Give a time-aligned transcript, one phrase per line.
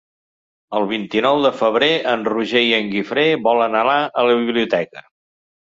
[0.77, 5.11] El vint-i-nou de febrer en Roger i en Guifré volen anar a la biblioteca.